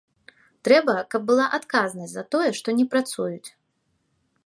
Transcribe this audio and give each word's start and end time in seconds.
Трэба, 0.67 0.95
каб 1.11 1.21
была 1.29 1.45
адказнасць 1.59 2.15
за 2.17 2.23
тое, 2.37 2.49
што 2.61 2.69
не 2.79 2.85
працуюць. 2.95 3.49